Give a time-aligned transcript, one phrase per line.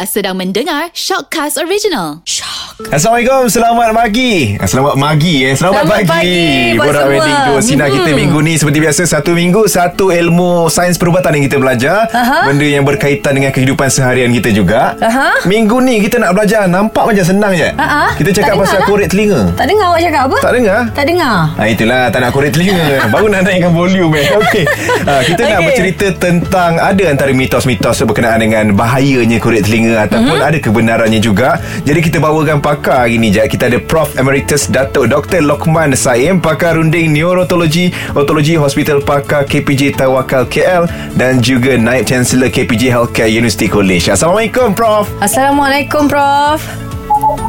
[0.00, 2.24] Anda sedang mendengar Shockcast Original.
[2.24, 2.88] Shock.
[2.88, 6.40] Assalamualaikum Selamat pagi Ah, Selamat pagi eh Selamat, Selamat pagi
[6.72, 7.12] buat Borak semua.
[7.12, 7.96] Wedding tu Sinar Hmm.
[8.00, 12.48] kita minggu ni Seperti biasa Satu minggu Satu ilmu Sains perubatan yang kita belajar Aha.
[12.48, 15.44] Benda yang berkaitan Dengan kehidupan seharian kita juga Aha.
[15.44, 18.16] Minggu ni kita nak belajar Nampak macam senang je Aha.
[18.16, 18.88] Kita cakap Tak pasal lah.
[18.88, 20.36] korek telinga Tak dengar awak cakap apa?
[20.40, 20.80] Tak dengar?
[20.90, 21.36] Tak dengar.
[21.52, 22.80] Ha, itulah tak nak korek telinga
[23.12, 24.26] Baru nak naikkan volume eh.
[24.32, 24.64] Okey.
[25.04, 25.66] Ha, kita nak Okey.
[25.68, 30.46] bercerita tentang Ada antara mitos-mitos Berkenaan dengan bahayanya korek telinga Ataupun Mhm.
[30.46, 33.46] ada kebenarannya juga Jadi kita bawakan pakar hari ni Jad.
[33.46, 34.14] Kita ada Prof.
[34.14, 35.40] Emeritus Datuk Dr.
[35.40, 42.48] Lokman Saim Pakar runding Neurologi Otologi Hospital Pakar KPJ Tawakal KL Dan juga Naib Chancellor
[42.48, 46.60] KPJ Healthcare University College Assalamualaikum Prof Assalamualaikum Prof.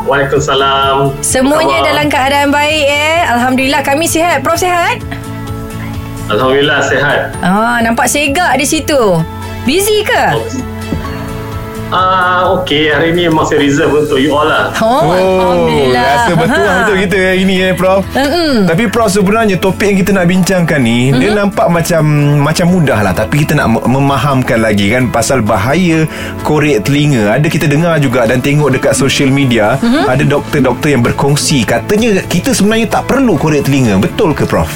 [0.03, 1.13] Waalaikumsalam.
[1.21, 1.87] Semuanya khabar?
[1.87, 3.19] dalam keadaan baik eh.
[3.27, 4.41] Alhamdulillah kami sihat.
[4.41, 4.97] Prof sihat?
[6.27, 7.35] Alhamdulillah sehat.
[7.39, 9.21] Ah, nampak segak di situ.
[9.63, 10.23] Busy ke?
[11.91, 14.71] Ah, okey, hari ni memang saya reserve untuk you all lah.
[14.79, 16.03] Oh, Alhamdulillah.
[16.07, 16.75] Rasa betul Ha.
[16.79, 18.63] betul kita hari ni eh Prof Mm-mm.
[18.63, 21.19] Tapi Prof sebenarnya topik yang kita nak bincangkan ni mm-hmm.
[21.19, 22.03] Dia nampak macam
[22.39, 26.07] macam mudah lah Tapi kita nak mem- memahamkan lagi kan Pasal bahaya
[26.41, 30.05] korek telinga Ada kita dengar juga dan tengok dekat social media mm-hmm.
[30.07, 34.71] Ada doktor-doktor yang berkongsi Katanya kita sebenarnya tak perlu korek telinga Betul ke Prof?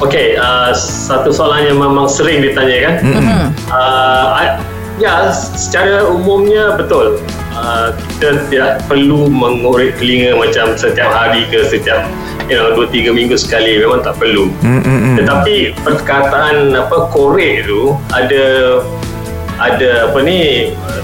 [0.00, 2.94] Okey, uh, satu soalan yang memang sering ditanya kan.
[3.04, 3.46] Mm-hmm.
[3.68, 4.56] Uh, I-
[5.00, 7.18] ya, secara umumnya betul.
[7.50, 12.06] Uh, kita tidak perlu mengorek telinga macam setiap hari ke setiap
[12.46, 13.80] you know, 2-3 minggu sekali.
[13.80, 14.52] Memang tak perlu.
[14.62, 15.18] Mm-mm.
[15.18, 18.44] Tetapi perkataan apa korek tu ada
[19.60, 21.00] ada apa ni uh,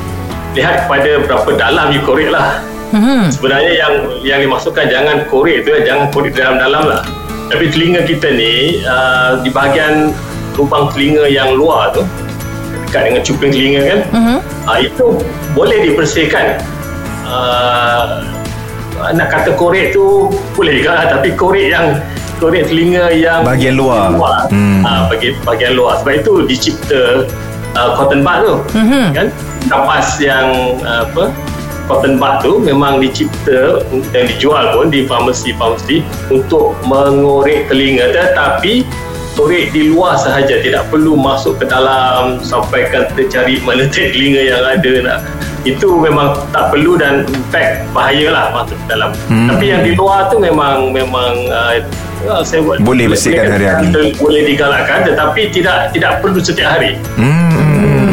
[0.57, 2.63] lihat kepada berapa dalam you korek lah.
[2.95, 3.35] Mhm.
[3.35, 7.03] Sebenarnya yang yang dimasukkan jangan korek tu jangan korek dalam-dalam lah.
[7.51, 10.15] Tapi telinga kita ni uh, di bahagian
[10.57, 12.03] lubang telinga yang luar tu
[12.87, 14.37] dekat dengan cuping telinga kan Mhm.
[14.65, 15.06] uh, itu
[15.53, 16.62] boleh dibersihkan.
[17.27, 18.23] Uh,
[19.12, 22.00] nak kata korek tu boleh juga lah, tapi korek yang
[22.38, 24.12] korek telinga yang Bahagian luar.
[24.12, 24.81] luar Hmm.
[24.83, 27.28] uh, bahagian, bahagian luar sebab itu dicipta
[27.75, 29.05] uh, cotton bud tu Mhm.
[29.12, 29.27] kan
[29.66, 30.49] kapas yang
[30.81, 31.28] uh, apa
[31.87, 38.84] cotton bud tu memang dicipta dan dijual pun di farmasi-farmasi untuk mengorek telinga tetapi
[39.37, 44.65] korek di luar sahaja tidak perlu masuk ke dalam sampaikan kita cari mana telinga yang
[44.65, 45.21] ada nak
[45.67, 49.51] itu memang tak perlu dan in fact bahayalah masuk ke dalam Hmm.
[49.51, 51.83] tapi yang di luar tu memang memang uh,
[52.31, 54.15] uh, saya buat Boleh bersihkan hari-hari.
[54.15, 58.06] boleh digalakkan tetapi tidak tidak perlu setiap hari hmm, hmm, hmm.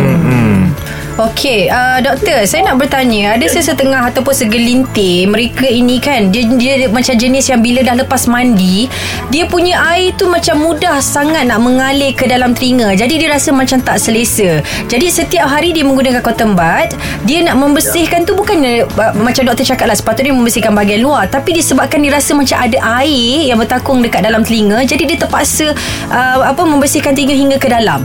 [1.14, 6.90] Okey, uh, doktor, saya nak bertanya, ada sesetengah ataupun segelintir mereka ini kan, dia, dia
[6.90, 8.90] macam jenis yang bila dah lepas mandi,
[9.30, 12.98] dia punya air tu macam mudah sangat nak mengalir ke dalam telinga.
[12.98, 14.66] Jadi dia rasa macam tak selesa.
[14.90, 16.98] Jadi setiap hari dia menggunakan cotton bud,
[17.30, 21.54] dia nak membersihkan tu bukannya uh, macam doktor cakap lah, sepatutnya membersihkan bahagian luar, tapi
[21.54, 25.78] disebabkan dia rasa macam ada air yang bertakung dekat dalam telinga, jadi dia terpaksa
[26.10, 28.02] uh, apa membersihkan telinga hingga ke dalam.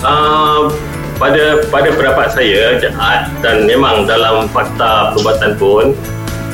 [0.00, 0.72] Uh,
[1.16, 5.84] pada pada pendapat saya uh, dan memang dalam fakta perubatan pun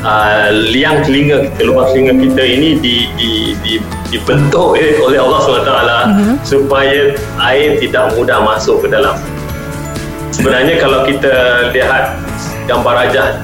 [0.03, 3.31] uh, liang telinga kita lubang telinga kita ini di, di,
[3.61, 3.73] di,
[4.09, 6.37] dibentuk eh, oleh Allah SWT mm-hmm.
[6.47, 9.19] supaya air tidak mudah masuk ke dalam
[10.31, 11.35] sebenarnya kalau kita
[11.71, 12.17] lihat
[12.65, 13.43] gambar rajah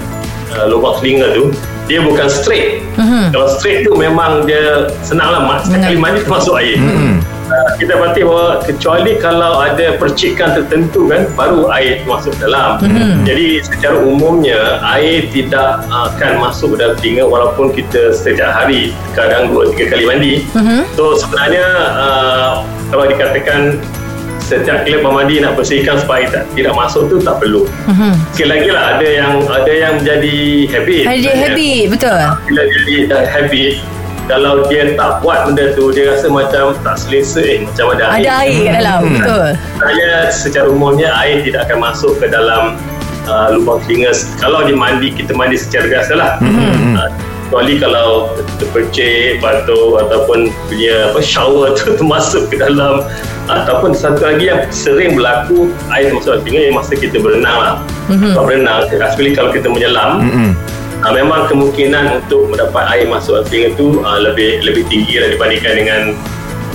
[0.55, 1.51] uh, lubang telinga tu
[1.89, 3.31] dia bukan straight Mhm.
[3.31, 7.23] kalau straight tu memang dia senang lah mak- sekali mandi masuk air Hmm.
[7.49, 13.25] Uh, kita berarti bahawa kecuali kalau ada percikan tertentu kan baru air masuk dalam Mhm.
[13.25, 19.49] jadi secara umumnya air tidak uh, akan masuk dalam telinga walaupun kita setiap hari kadang
[19.49, 20.93] dua tiga kali mandi Mhm.
[20.93, 21.65] so sebenarnya
[21.97, 22.53] uh,
[22.93, 23.81] kalau dikatakan
[24.39, 28.13] setiap kali mandi nak bersihkan supaya tak, tidak masuk tu tak perlu Mhm.
[28.33, 30.37] sekali lagi lah ada yang ada yang menjadi
[30.69, 32.21] habit Ada Sebenarnya habit, betul.
[32.45, 33.73] bila jadi dah habit
[34.29, 38.21] kalau dia tak buat benda tu dia rasa macam tak selesa eh macam ada air
[38.21, 39.15] Ada air kat dalam Hmm.
[39.17, 39.47] Betul
[39.79, 42.77] saya secara umumnya air tidak akan masuk ke dalam
[43.25, 46.95] uh, lubang telinga kalau dia mandi kita mandi secara biasa lah Hmm.
[46.95, 47.09] uh,
[47.49, 53.01] kecuali kalau terpercik batuk ataupun punya apa shower tu termasuk ke dalam
[53.49, 57.75] ataupun satu lagi yang sering berlaku air masuk dalam telinga yang masa kita berenang lah
[58.09, 58.37] Mhm.
[58.37, 60.53] sebab berenang especially kalau kita menyelam Hmm.
[61.05, 65.29] Uh, memang kemungkinan untuk mendapat air masuk dalam telinga tu uh, lebih lebih tinggi lah
[65.31, 66.01] dibandingkan dengan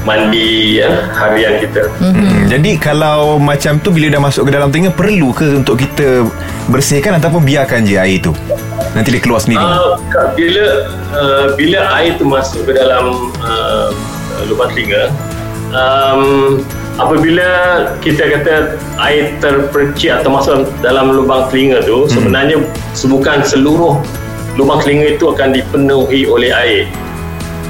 [0.03, 1.87] mandi ya, harian kita.
[2.03, 2.43] Hmm.
[2.51, 6.27] Jadi kalau macam tu bila dah masuk ke dalam telinga perlu ke untuk kita
[6.67, 8.35] bersihkan ataupun biarkan je air tu?
[8.93, 9.63] Nanti dia keluar sendiri.
[9.63, 9.95] Uh,
[10.35, 10.65] bila
[11.15, 13.89] uh, bila air tu masuk ke dalam uh,
[14.43, 15.07] lubang telinga,
[15.71, 16.59] um,
[16.93, 17.49] apabila
[18.05, 22.61] kita kata air terpercik atau masuk dalam lubang telinga tu sebenarnya
[23.09, 23.97] bukan seluruh
[24.53, 26.85] lubang telinga itu akan dipenuhi oleh air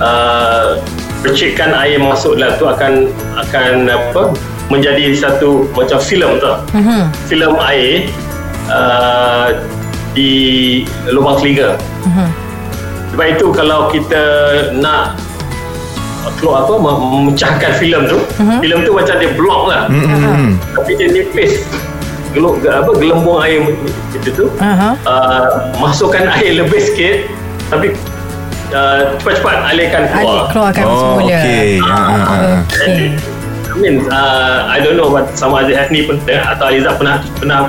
[0.03, 0.75] uh,
[1.23, 3.07] percikan air masuk dalam tu akan
[3.39, 4.35] akan apa
[4.67, 7.01] menjadi satu macam filem tu Mhm.
[7.31, 8.11] filem air
[8.67, 9.55] uh,
[10.11, 12.27] di lubang telinga Mhm.
[13.15, 14.23] sebab itu kalau kita
[14.75, 15.15] nak
[16.33, 18.57] keluar apa mem- memecahkan filem tu Mhm.
[18.59, 20.55] filem tu macam dia block lah Mm-mm.
[20.71, 21.63] tapi dia nipis
[22.33, 23.61] Gelu, apa gelembung air
[24.11, 24.97] itu tu Aha.
[25.05, 25.45] uh,
[25.77, 27.29] masukkan air lebih sikit
[27.69, 27.93] tapi
[28.73, 31.77] uh, cepat-cepat alirkan Alik keluar keluarkan Oh, semula okey.
[31.77, 32.37] Ha, ha, ha.
[32.65, 33.05] Okey.
[33.69, 37.59] I mean uh, I don't know what sama ada Hasni pun atau Aliza pernah pernah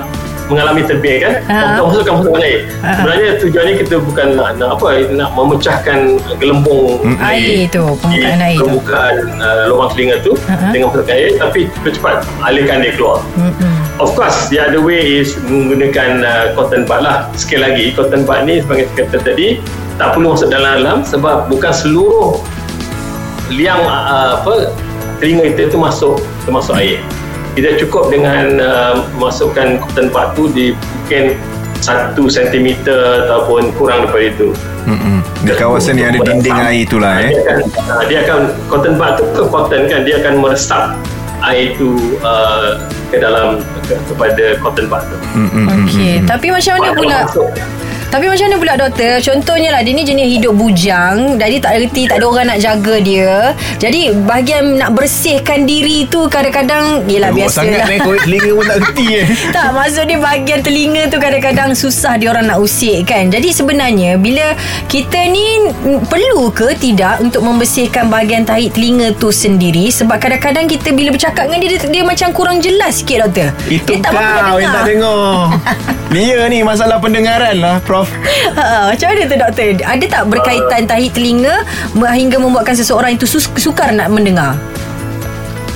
[0.45, 1.89] mengalami terbih kan uh-huh.
[1.89, 3.01] masukkan masukkan air Ah.
[3.01, 5.99] sebenarnya tujuannya kita bukan nak, nak apa nak memecahkan
[6.37, 7.17] gelembung Mm.
[7.21, 8.61] Air tu, permukaan di air tu.
[8.61, 10.69] permukaan uh, lubang telinga tu Ah.
[10.69, 13.73] dengan masukkan air tapi cepat-cepat alirkan dia keluar Mm-mm.
[13.95, 17.31] Of course, the other way is menggunakan uh, cotton bud lah.
[17.39, 19.63] Sekali lagi, cotton bud ni sebagai kata tadi,
[19.95, 22.43] tak perlu masuk dalam-dalam sebab bukan seluruh
[23.55, 24.75] liang uh, apa
[25.23, 26.99] telinga kita tu masuk termasuk air.
[27.55, 31.39] Kita cukup dengan uh, masukkan cotton bud tu di mungkin
[31.79, 32.69] 1 cm
[33.29, 34.49] ataupun kurang daripada itu.
[34.85, 35.23] Mm-mm.
[35.47, 37.31] Di kawasan yang ada dinding air itulah eh.
[37.31, 40.85] Dia akan, uh, dia akan cotton bud tu ke cotton kan dia akan meresap
[41.45, 42.81] air itu uh,
[43.13, 45.17] ke dalam ke, kepada cotton bud tu.
[45.39, 45.65] Mm-mm.
[45.87, 47.19] Okey, tapi macam mana pula?
[48.11, 49.13] Tapi macam mana pula doktor?
[49.21, 52.95] Contohnya lah dia ni jenis hidup bujang, jadi tak reti tak ada orang nak jaga
[53.01, 53.53] dia.
[53.79, 57.89] Jadi bahagian nak bersihkan diri tu kadang-kadang yelah biasa sangat lah.
[57.91, 62.17] eh Korek telinga pun tak reti eh tak maksud dia bahagian telinga tu kadang-kadang susah
[62.17, 63.29] dia orang nak usik kan.
[63.29, 64.57] Jadi sebenarnya bila
[64.89, 65.69] kita ni
[66.09, 71.51] perlu ke tidak untuk membersihkan bahagian tahi telinga tu sendiri sebab kadang-kadang kita bila bercakap
[71.51, 73.51] dengan dia dia, dia macam kurang jelas sikit doktor.
[73.69, 75.25] Itu dia tak kau yang tak dengar
[76.15, 78.04] Dia ni masalah pendengaran lah Prof
[78.55, 79.67] Ha, macam mana tu doktor?
[79.83, 81.65] Ada tak berkaitan tahi telinga
[81.97, 84.55] hingga membuatkan seseorang itu sus- sukar nak mendengar?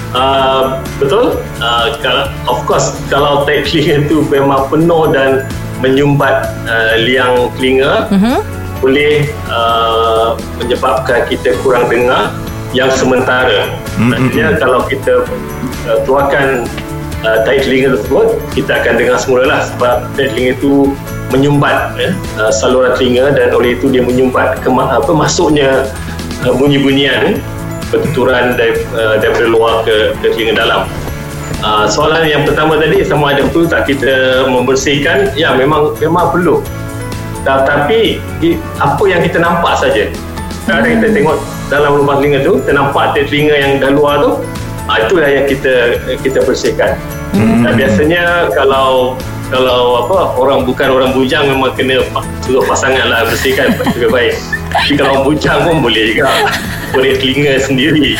[0.08, 1.36] Uh, betul.
[1.58, 5.44] Uh, kalau, of course, kalau tahi telinga itu memang penuh dan
[5.78, 8.40] menyumbat uh, liang telinga, Mhm.
[8.78, 12.30] boleh uh, menyebabkan kita kurang dengar
[12.70, 13.74] yang sementara.
[13.96, 15.26] Mm, Maksudnya kalau kita
[15.84, 16.64] uh, keluarkan
[17.24, 20.92] uh, tahi telinga tersebut, kita akan dengar semula lah sebab tahi telinga itu
[21.28, 22.10] menyumbat ya,
[22.40, 25.86] uh, saluran telinga dan oleh itu dia menyumbat kema- apa masuknya
[26.46, 27.40] uh, bunyi-bunyian
[27.88, 30.84] bertuturan dari, uh, daripada luar ke, ke telinga dalam.
[31.58, 35.34] Uh, soalan yang pertama tadi sama ada perlu tak kita membersihkan?
[35.34, 36.62] Ya memang memang perlu.
[37.42, 40.06] Tetapi di- apa yang kita nampak saja.
[40.68, 41.36] Kadang kita tengok
[41.72, 44.30] dalam lubang telinga tu, kita nampak telinga yang dah luar tu,
[44.96, 45.74] itulah yang kita
[46.24, 46.96] kita bersihkan.
[47.36, 52.04] Dan biasanya kalau kalau apa orang bukan orang bujang memang kena
[52.44, 54.36] suruh pasangan lah bersihkan lebih baik.
[54.68, 56.28] Tapi kalau bujang pun boleh juga.
[56.88, 58.16] Boleh telinga sendiri.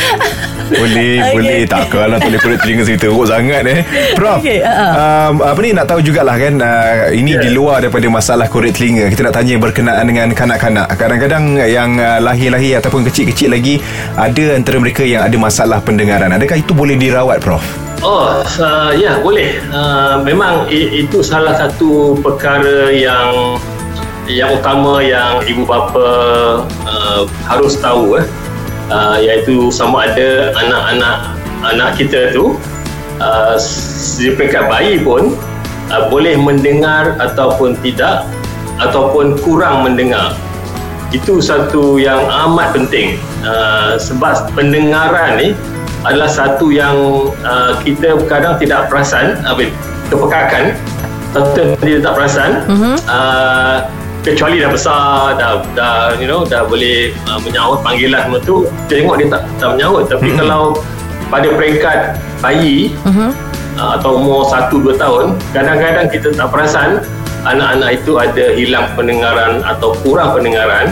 [0.69, 1.33] Boleh Okey.
[1.33, 3.81] Boleh Tak kalau tak boleh korek telinga sendiri Teruk sangat eh
[4.13, 4.91] Prof Okey, uh-uh.
[4.93, 7.41] um, Apa ni nak tahu jugalah kan uh, Ini Ya.
[7.41, 12.21] di luar daripada masalah korek telinga Kita nak tanya berkenaan dengan kanak-kanak Kadang-kadang yang uh,
[12.21, 13.81] lahir-lahir Ataupun kecil-kecil lagi
[14.13, 17.65] Ada antara mereka yang ada masalah pendengaran Adakah itu boleh dirawat Prof?
[17.99, 19.59] Oh, uh, ya boleh.
[19.67, 23.57] Uh, memang i- itu salah satu perkara yang
[24.29, 26.07] yang utama yang ibu bapa
[26.85, 28.25] uh, harus tahu eh.
[28.89, 31.17] Uh, iaitu sama ada anak-anak
[31.61, 32.57] anak kita tu
[33.21, 33.53] uh,
[34.17, 35.37] di peringkat bayi pun
[35.93, 38.25] uh, boleh mendengar ataupun tidak
[38.81, 40.33] ataupun kurang mendengar
[41.13, 45.49] itu satu yang amat penting uh, sebab pendengaran ni
[46.05, 49.69] adalah satu yang uh, kita kadang tidak perasan apa
[50.09, 50.73] kepekakan
[51.37, 52.95] yang kita tak perasan Mhm.
[53.05, 53.77] uh,
[54.19, 58.93] kecuali dah besar dah dah you know dah boleh uh, menyaut panggilan semua tu kita
[58.99, 60.37] tengok dia tak tak menyaut tapi Mhm.
[60.43, 60.63] kalau
[61.29, 61.99] pada peringkat
[62.41, 63.29] bayi Mhm.
[63.79, 66.89] uh, atau umur 1-2 tahun kadang-kadang kita tak perasan
[67.47, 70.91] anak-anak itu ada hilang pendengaran atau kurang pendengaran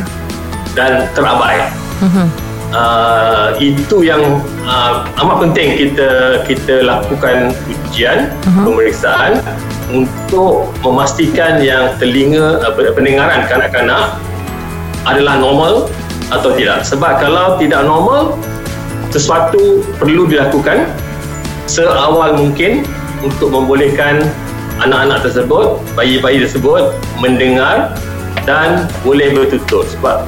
[0.72, 1.68] dan terabai
[2.00, 2.47] Mhm.
[2.74, 8.64] Uh, itu yang uh, amat penting kita kita lakukan ujian Mhm.
[8.68, 9.32] pemeriksaan
[9.92, 14.20] untuk memastikan yang telinga uh, pendengaran kanak-kanak
[15.08, 15.88] adalah normal
[16.28, 18.36] atau tidak sebab kalau tidak normal
[19.16, 20.92] sesuatu perlu dilakukan
[21.72, 22.84] seawal mungkin
[23.24, 24.28] untuk membolehkan
[24.84, 26.92] anak-anak tersebut bayi-bayi tersebut
[27.24, 27.96] mendengar
[28.44, 30.28] dan boleh bertutur sebab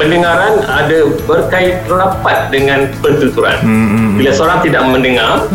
[0.00, 3.58] pendengaran ada berkait rapat dengan pentuturan.
[3.60, 5.46] Hmm, Bila seorang tidak mendengar,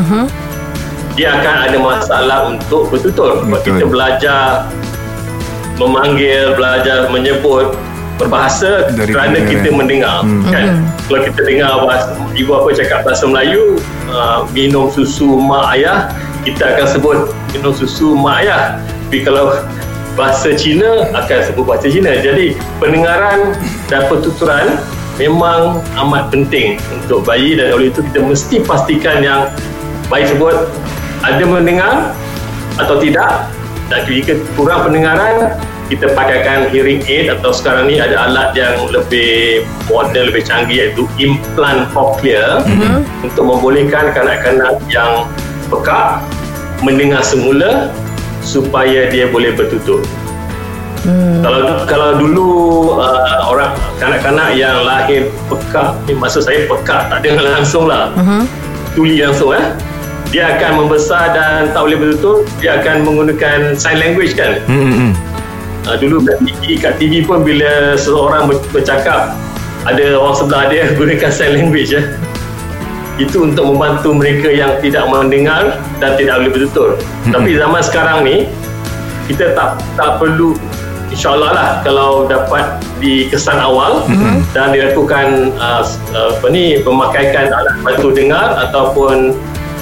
[1.17, 3.41] dia akan ada masalah untuk bertutur.
[3.41, 3.65] Sebab Betul.
[3.65, 4.43] kita belajar
[5.77, 7.77] memanggil, belajar menyebut
[8.17, 9.53] berbahasa Dari kerana pendengaran.
[9.53, 10.17] kita mendengar
[10.49, 10.67] kan
[11.05, 13.77] kalau kita dengar bahasa, ibu apa cakap bahasa Melayu
[14.09, 16.09] uh, minum susu mak ayah
[16.41, 17.17] kita akan sebut
[17.53, 19.53] minum susu mak ayah tapi kalau
[20.17, 22.17] bahasa Cina akan sebut bahasa Cina.
[22.17, 23.53] Jadi pendengaran
[23.87, 24.81] dan pertuturan
[25.21, 29.53] memang amat penting untuk bayi dan oleh itu kita mesti pastikan yang
[30.09, 30.67] bayi tersebut
[31.21, 32.17] ada mendengar
[32.81, 33.47] atau tidak.
[33.87, 35.55] Dan jika kurang pendengaran
[35.87, 41.07] kita pakaikan hearing aid atau sekarang ni ada alat yang lebih modern lebih canggih iaitu
[41.15, 42.59] implant cochlear.
[42.67, 42.99] Mm-hmm.
[43.23, 45.23] untuk membolehkan kanak-kanak yang
[45.71, 46.19] pekak
[46.83, 47.87] mendengar semula
[48.47, 49.99] supaya dia boleh bertutur.
[51.03, 51.43] Hmm.
[51.43, 52.47] Kalau kalau dulu
[52.99, 58.15] uh, orang kanak-kanak yang lahir pekak, ni maksud saya pekak tak dengar langsung lah.
[58.15, 58.43] Uh-huh.
[58.95, 59.75] Tuli langsung eh.
[60.31, 64.59] Dia akan membesar dan tak boleh bertutur, dia akan menggunakan sign language kan.
[64.67, 65.11] Hmm, hmm, hmm.
[65.87, 69.31] Uh, dulu kat TV, kat TV pun bila seseorang ber- bercakap
[69.87, 72.03] ada orang sebelah dia gunakan sign language ya.
[73.17, 76.89] Itu untuk membantu mereka yang tidak mendengar dan tidak boleh bertutur.
[76.97, 77.33] Mm-hmm.
[77.33, 78.45] Tapi zaman sekarang ni
[79.27, 80.55] kita tak tak perlu
[81.11, 84.43] insyaallah lah kalau dapat di kesan awal mm-hmm.
[84.53, 85.83] dan dilakukan uh,
[86.13, 89.35] uh, apa ni pemakaikan alat bantu dengar ataupun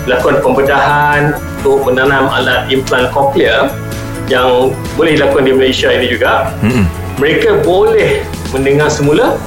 [0.06, 3.74] lakukan pembedahan untuk menanam alat implant cochlear
[4.30, 6.86] yang boleh dilakukan di Malaysia ini juga Mm-mm.
[7.18, 8.22] mereka boleh
[8.54, 9.38] mendengar semula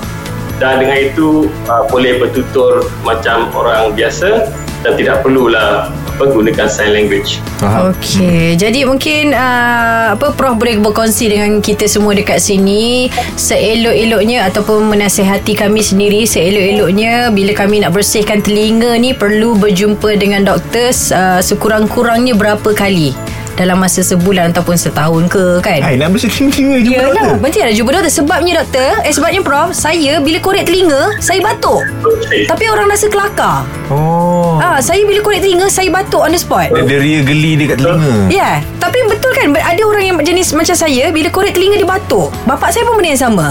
[0.59, 4.51] dan dengan itu uh, boleh bertutur macam orang biasa
[4.83, 7.43] dan tidak perlulah apa, gunakan sign language.
[7.63, 14.91] Okey, jadi mungkin uh, apa Prof boleh berkongsi dengan kita semua dekat sini seelok-eloknya ataupun
[14.91, 21.43] menasihati kami sendiri seelok-eloknya bila kami nak bersihkan telinga ni perlu berjumpa dengan doktor uh,
[21.43, 23.15] sekurang-kurangnya berapa kali
[23.59, 25.83] dalam masa sebulan ataupun setahun ke kan?
[25.83, 27.43] Hai, nak bersih telinga jumpa Yalah, doktor.
[27.43, 31.83] penting ada jumpa doktor Sebabnya doktor Eh sebabnya prof Saya bila korek telinga Saya batuk
[31.99, 32.47] Okay.
[32.47, 34.63] Tapi orang rasa kelakar Oh.
[34.63, 38.31] Ah, Saya bila korek telinga Saya batuk on the spot Dia ria geli dekat telinga.
[38.31, 38.55] Ya, yeah.
[38.79, 42.31] tapi betul kan ada orang yang jenis macam saya bila korek telinga dia batuk.
[42.45, 43.47] Bapak saya pun benda yang sama.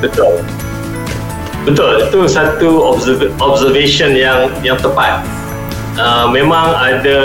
[0.00, 0.40] Betul.
[1.68, 5.20] Betul, itu satu observ- observation yang yang tepat.
[6.00, 7.20] Uh, memang ada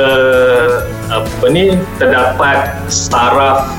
[1.07, 3.71] apa ni terdapat saraf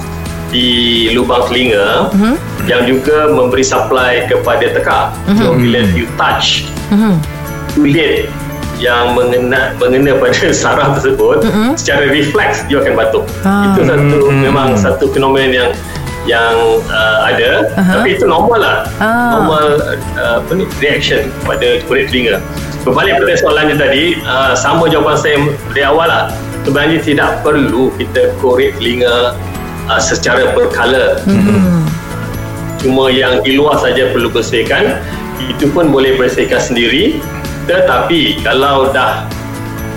[0.48, 2.36] di lubang telinga uh-huh.
[2.64, 5.12] yang juga memberi supply kepada tekak.
[5.28, 5.36] Uh-huh.
[5.36, 7.18] So bila you touch Mhm.
[7.74, 8.30] kulit
[8.78, 11.76] yang mengena mengena pada saraf tersebut uh-huh.
[11.76, 13.24] secara refleks dia akan batuk.
[13.44, 13.74] Ah.
[13.74, 15.70] Itu satu memang satu fenomen yang
[16.26, 17.70] yang uh, ada.
[17.78, 17.92] Aha.
[17.98, 18.76] tapi itu normal lah.
[18.98, 19.38] Ah.
[19.38, 19.64] normal
[20.18, 22.42] uh, apa ni reaction pada kulit telinga.
[22.82, 25.36] Berbalik pada soalannya tadi uh, sama jawapan saya
[25.72, 26.24] dari awal lah.
[26.66, 29.38] Sebenarnya tidak perlu kita korek telinga
[29.86, 31.22] uh, secara berkala.
[31.24, 31.86] Hmm.
[32.76, 35.00] cuma yang di luar saja perlu bersihkan.
[35.42, 37.18] Itu pun boleh bersihkan sendiri.
[37.66, 39.26] Tetapi kalau dah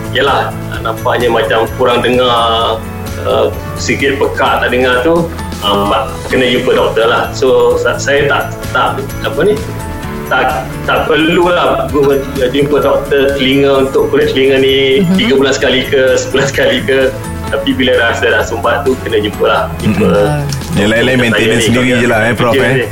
[0.10, 0.50] yalah
[0.82, 2.82] nampaknya macam kurang dengar
[3.26, 5.30] uh, sikit pekak tak dengar tu
[5.62, 5.92] um,
[6.26, 7.24] kena jumpa doktor lah.
[7.32, 8.88] So sa- saya tak tak
[9.24, 9.56] apa ni?
[10.30, 15.18] Tak tak perlu lah gu- jumpa doktor telinga untuk kulit telinga ni Mhm.
[15.18, 17.10] tiga bulan sekali ke sebulan sekali ke.
[17.50, 19.64] Tapi bila rasa dah sumbat tu kena jumpa lah.
[19.82, 20.06] Jumpa
[20.78, 22.86] Yang lain-lain maintenance ni, sendiri je lah, eh, Prof, eh.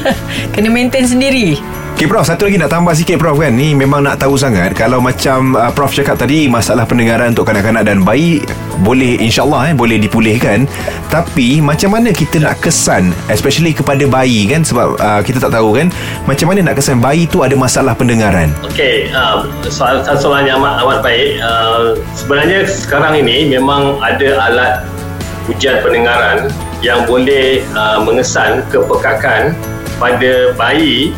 [0.56, 1.60] Kena maintain sendiri.
[1.98, 3.50] Okay Prof Satu lagi nak tambah sikit Prof kan?
[3.58, 7.82] Ni memang nak tahu sangat Kalau macam uh, Prof cakap tadi Masalah pendengaran Untuk kanak-kanak
[7.82, 8.38] dan bayi
[8.86, 10.70] Boleh insyaAllah eh, Boleh dipulihkan.
[11.10, 14.62] Tapi Macam mana kita nak kesan Especially kepada bayi kan?
[14.62, 15.90] Sebab uh, kita tak tahu kan?
[16.22, 18.54] Macam mana nak kesan Bayi tu ada masalah pendengaran?
[18.62, 21.42] Okey, uh, soal soalan yang amat, amat baik.
[21.42, 24.86] Uh, sebenarnya sekarang ini memang ada alat
[25.50, 26.46] ujian pendengaran
[26.78, 29.50] yang boleh uh, mengesan kepekakan
[29.98, 31.10] pada bayi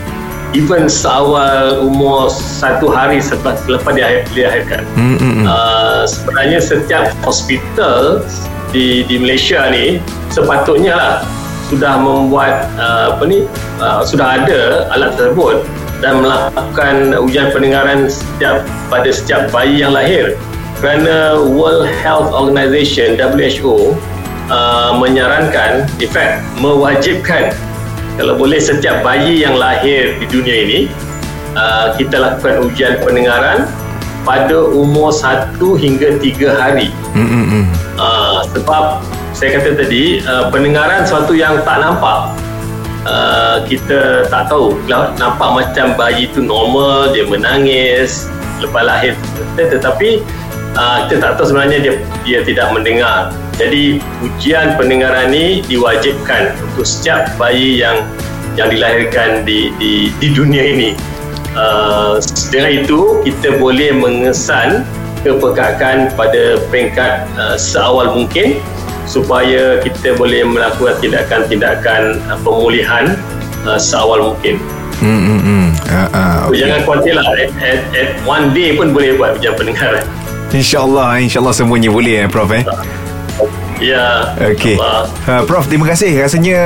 [0.52, 4.82] even seawal umur satu hari selepas, selepas dia dilahirkan.
[4.98, 5.46] hmm, hmm, hmm.
[5.46, 8.24] Uh, sebenarnya setiap hospital
[8.70, 9.98] di di Malaysia ni
[10.30, 11.14] sepatutnya lah
[11.70, 13.46] sudah membuat uh, apa ni
[13.78, 15.62] uh, sudah ada alat tersebut
[16.02, 20.34] dan melakukan ujian pendengaran setiap pada setiap bayi yang lahir
[20.82, 23.94] kerana World Health Organization WHO
[24.50, 27.54] uh, menyarankan in fact mewajibkan
[28.20, 30.80] kalau boleh setiap bayi yang lahir di dunia ini
[31.56, 33.64] uh, kita lakukan ujian pendengaran
[34.28, 37.64] pada umur 1 hingga 3 hari Hmm, hmm, hmm.
[37.96, 39.00] uh, sebab
[39.32, 42.36] saya kata tadi uh, pendengaran sesuatu yang tak nampak
[43.08, 48.28] uh, kita tak tahu Lah, nampak macam bayi tu normal dia menangis
[48.60, 49.16] lepas lahir
[49.56, 50.20] tetapi
[50.76, 56.88] uh, kita tak tahu sebenarnya dia dia tidak mendengar jadi ujian pendengaran ni diwajibkan untuk
[56.88, 58.08] setiap bayi yang
[58.56, 60.90] yang dilahirkan di di, di dunia ini
[61.52, 62.16] uh,
[62.48, 64.88] dengan itu kita boleh mengesan
[65.20, 68.56] kepekakan pada peringkat uh, seawal mungkin
[69.04, 73.12] supaya kita boleh melakukan tindakan-tindakan uh, pemulihan
[73.68, 74.56] uh, seawal mungkin.
[75.00, 75.66] Hmm, hmm, hmm.
[75.88, 76.60] Uh, uh, So, okay.
[76.64, 77.24] jangan khawatir lah.
[77.32, 80.04] At, at, at one day pun boleh buat ujian pendengaran.
[80.50, 82.66] InsyaAllah InsyaAllah semuanya boleh eh Prof eh
[83.80, 84.36] Ya.
[84.36, 84.76] Okey.
[84.76, 86.12] Uh, Prof, terima kasih.
[86.20, 86.60] Rasanya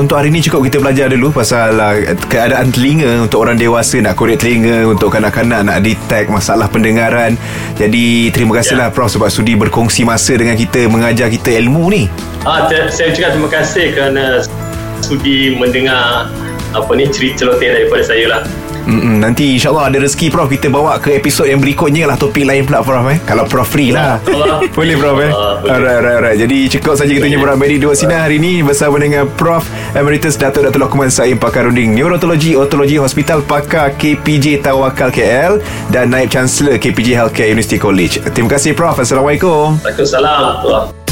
[0.00, 1.94] untuk hari ini cukup kita belajar dulu pasal uh,
[2.32, 7.36] keadaan telinga untuk orang dewasa nak korek telinga, untuk kanak-kanak nak detect masalah pendengaran.
[7.76, 8.94] Jadi terima kasihlah Ya.
[8.94, 12.08] Prof sebab sudi berkongsi masa dengan kita mengajar kita ilmu ni.
[12.44, 14.40] Ah, te- saya juga terima kasih kerana
[15.00, 16.28] sudi mendengar
[16.74, 18.40] apa ni cerita celoteh daripada saya lah.
[18.84, 20.48] Mm-mm, nanti insyaAllah ada rezeki Prof.
[20.48, 23.18] Kita bawa ke episod yang berikutnya lah Topik lain pula Prof eh.
[23.24, 24.20] Kalau Prof free lah.
[24.76, 25.32] Boleh Prof eh.
[25.64, 29.00] Alright alright alright Jadi cukup saja kita punya Borak Beri Dua Sinar hari ini Bersama
[29.00, 29.64] dengan Prof.
[29.96, 36.12] Emeritus Dato' Dato' Lokman Saim Pakar Runding Neurologi Otologi Hospital Pakar KPJ Tawakal KL Dan
[36.12, 38.20] Naib Chancellor KPJ Healthcare University College.
[38.36, 39.00] Terima kasih Prof.
[39.00, 39.80] Assalamualaikum.
[39.80, 40.66] Waalaikumsalam.
[40.66, 41.03] Allah.